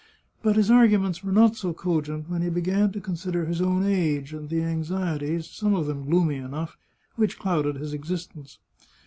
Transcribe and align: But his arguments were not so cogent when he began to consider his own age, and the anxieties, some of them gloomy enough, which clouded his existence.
But 0.41 0.55
his 0.55 0.71
arguments 0.71 1.23
were 1.23 1.31
not 1.31 1.55
so 1.55 1.73
cogent 1.75 2.27
when 2.27 2.41
he 2.41 2.49
began 2.49 2.91
to 2.93 2.99
consider 2.99 3.45
his 3.45 3.61
own 3.61 3.83
age, 3.85 4.33
and 4.33 4.49
the 4.49 4.63
anxieties, 4.63 5.47
some 5.47 5.75
of 5.75 5.85
them 5.85 6.05
gloomy 6.05 6.37
enough, 6.37 6.75
which 7.17 7.37
clouded 7.37 7.75
his 7.75 7.93
existence. 7.93 8.57